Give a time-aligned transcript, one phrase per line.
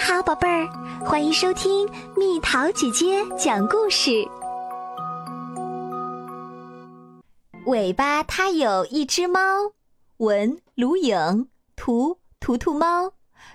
[0.00, 0.66] 好，宝贝儿，
[1.04, 4.10] 欢迎收听蜜桃姐姐讲故事。
[7.66, 9.40] 尾巴它有一只猫，
[10.16, 13.12] 文卢影，图图图猫，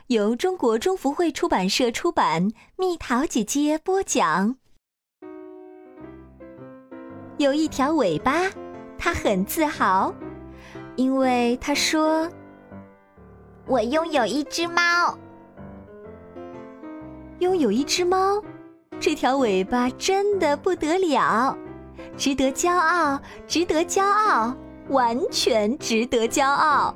[0.07, 2.51] 由中国中福会出版社出版。
[2.77, 4.55] 蜜桃姐姐播讲。
[7.37, 8.43] 有一条尾巴，
[8.99, 10.13] 它很自豪，
[10.95, 12.29] 因为它说
[13.65, 15.17] ：“我拥有一只猫。”
[17.39, 18.41] 拥有一只猫，
[18.99, 21.57] 这条尾巴真的不得了，
[22.15, 24.55] 值得骄傲，值得骄傲，
[24.89, 26.95] 完全值得骄傲。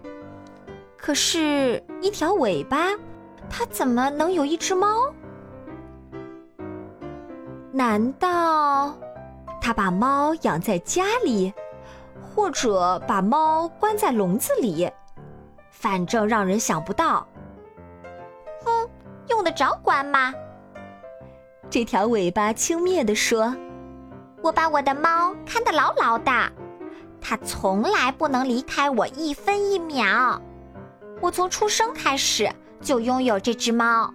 [0.97, 2.89] 可是，一条尾巴，
[3.49, 5.13] 它怎么能有一只猫？
[7.71, 8.97] 难道
[9.61, 11.53] 他把猫养在家里，
[12.23, 14.89] 或者把猫关在笼子里？
[15.69, 17.27] 反正让人想不到。
[19.39, 19.41] 哼。
[19.41, 20.33] 用得着管吗？
[21.69, 23.55] 这条尾巴轻蔑地说
[24.43, 26.31] ：“我把我的猫看得牢牢的，
[27.21, 30.41] 它从来不能离开我一分一秒。
[31.21, 34.13] 我从出生开始就拥有这只猫，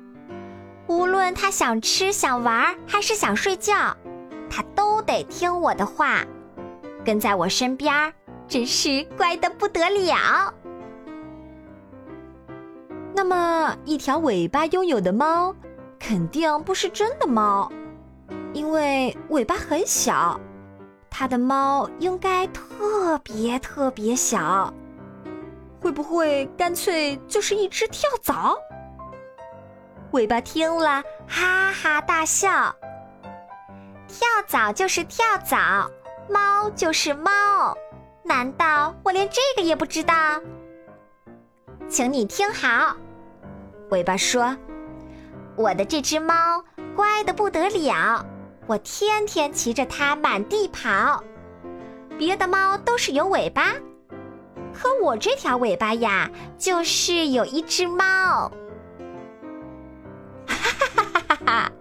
[0.88, 3.96] 无论它想吃、想玩还是想睡觉，
[4.50, 6.22] 它都得听我的话，
[7.02, 8.12] 跟在我身边，
[8.46, 10.52] 真是乖得不得了。”
[13.16, 15.54] 那么，一条尾巴拥有的猫，
[16.00, 17.70] 肯定不是真的猫，
[18.52, 20.38] 因为尾巴很小。
[21.08, 24.74] 它的猫应该特别特别小，
[25.80, 28.58] 会不会干脆就是一只跳蚤？
[30.10, 32.74] 尾巴听了，哈哈大笑。
[34.08, 35.88] 跳蚤就是跳蚤，
[36.28, 37.30] 猫就是猫，
[38.24, 40.14] 难道我连这个也不知道？
[41.88, 42.96] 请你听好。
[43.90, 44.56] 尾巴说
[45.56, 46.64] ：“我的这只猫
[46.96, 48.24] 乖得不得了，
[48.66, 51.22] 我天天骑着它满地跑。
[52.18, 53.72] 别的猫都是有尾巴，
[54.72, 58.50] 可我这条尾巴呀，就是有一只猫。”
[60.46, 61.72] 哈哈哈哈哈哈！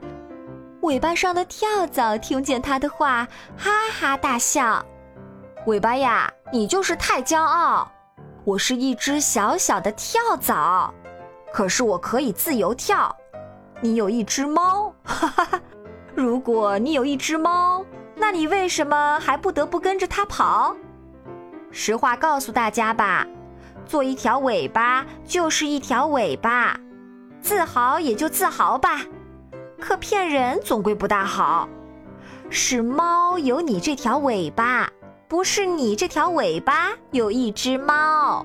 [0.81, 3.27] 尾巴上的跳蚤听见他的话，
[3.57, 4.85] 哈哈大笑。
[5.65, 7.89] 尾巴呀，你就是太骄傲！
[8.43, 10.93] 我是一只小小的跳蚤。
[11.53, 13.15] 可是我可以自由跳，
[13.79, 15.61] 你有一只猫，哈哈哈！
[16.15, 20.75] 如果你有一只猫，那你为什么还不得不跟着它跑？
[21.69, 23.27] 实话告诉大家吧，
[23.85, 26.75] 做一条尾巴就是一条尾巴，
[27.39, 29.01] 自豪也就自豪吧。
[29.79, 31.69] 可骗人总归不大好，
[32.49, 34.89] 是猫有你这条尾巴，
[35.27, 38.43] 不是你这条尾巴有一只猫。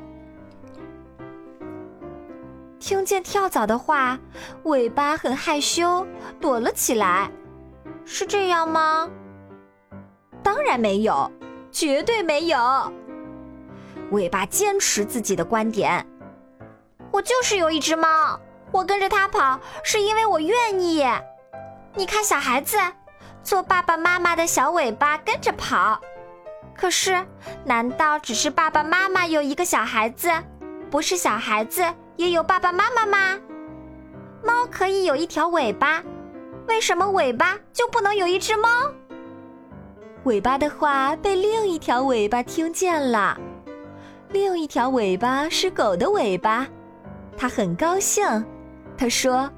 [2.81, 4.19] 听见跳蚤的话，
[4.65, 6.07] 尾巴很害羞，
[6.41, 7.31] 躲了起来。
[8.05, 9.09] 是这样吗？
[10.43, 11.31] 当然没有，
[11.71, 12.93] 绝对没有。
[14.13, 16.07] 尾巴坚持自己的观点。
[17.11, 18.39] 我就是有一只猫，
[18.71, 21.05] 我跟着它跑，是因为我愿意。
[21.95, 22.79] 你看，小孩子
[23.43, 26.01] 做爸爸妈妈的小尾巴跟着跑。
[26.75, 27.27] 可是，
[27.65, 30.31] 难道只是爸爸妈妈有一个小孩子，
[30.91, 31.83] 不是小孩子？
[32.19, 33.39] 也有爸爸妈妈吗？
[34.45, 36.03] 猫可以有一条尾巴，
[36.67, 38.69] 为什么尾巴就不能有一只猫？
[40.25, 43.39] 尾巴的话被另一条尾巴听见了，
[44.31, 46.67] 另一条尾巴是狗的尾巴，
[47.37, 48.45] 它很高兴。
[48.97, 49.49] 它说：“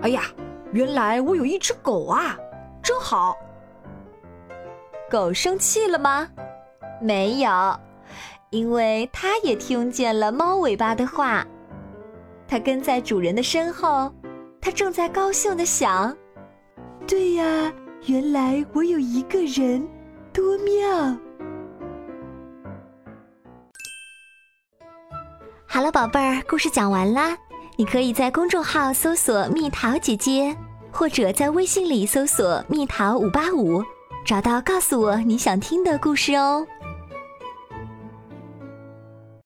[0.00, 0.22] 哎呀，
[0.72, 2.38] 原来我有一只狗啊，
[2.82, 3.36] 真好。”
[5.10, 6.26] 狗生气了吗？
[7.02, 7.78] 没有，
[8.48, 11.46] 因为它也听见了猫尾巴的话。
[12.52, 14.12] 它跟在主人的身后，
[14.60, 16.14] 它正在高兴的想
[17.08, 17.72] ：“对呀，
[18.04, 19.88] 原来我有一个人，
[20.34, 21.16] 多妙！”
[25.66, 27.34] 好了，宝贝儿，故事讲完啦。
[27.76, 30.54] 你可以在公众号搜索“蜜桃姐姐”，
[30.92, 33.82] 或者在微信里搜索“蜜桃五八五”，
[34.26, 36.66] 找到告诉我你想听的故事哦。